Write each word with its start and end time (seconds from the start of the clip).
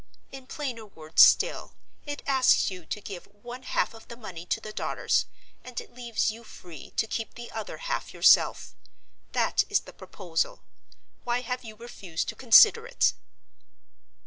In 0.31 0.47
plainer 0.47 0.87
words 0.87 1.21
still, 1.21 1.75
it 2.07 2.23
asks 2.25 2.71
you 2.71 2.87
to 2.87 2.99
give 3.01 3.25
one 3.27 3.61
half 3.61 3.93
of 3.93 4.07
the 4.07 4.17
money 4.17 4.47
to 4.47 4.59
the 4.59 4.73
daughters, 4.73 5.27
and 5.63 5.79
it 5.79 5.93
leaves 5.93 6.31
you 6.31 6.43
free 6.43 6.89
to 6.97 7.05
keep 7.05 7.35
the 7.35 7.51
other 7.51 7.77
half 7.77 8.11
yourself. 8.11 8.73
That 9.33 9.63
is 9.69 9.81
the 9.81 9.93
proposal. 9.93 10.63
Why 11.23 11.41
have 11.41 11.63
you 11.63 11.75
refused 11.75 12.29
to 12.29 12.35
consider 12.35 12.87
it?" 12.87 13.13